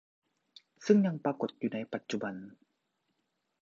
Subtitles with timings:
[0.85, 2.35] ซึ่งยังปรากฏอยู่ในปัจจุบัน